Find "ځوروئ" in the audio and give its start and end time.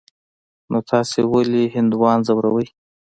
2.27-2.67